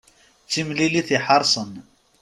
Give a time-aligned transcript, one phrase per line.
[0.45, 1.71] D timlilit iḥerṣen.